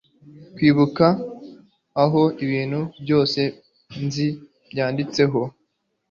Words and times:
Kwibuka 0.55 1.05
aho 2.03 2.21
ibintu 2.43 2.79
byose 3.03 3.41
nzi 4.03 4.27
byanditseho 4.71 5.41